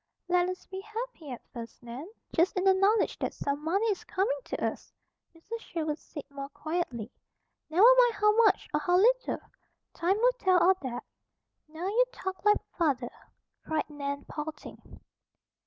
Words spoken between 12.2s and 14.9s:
like father," cried Nan, pouting.